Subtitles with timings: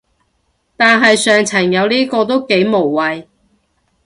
[0.75, 3.27] 但係上層有呢個都幾無謂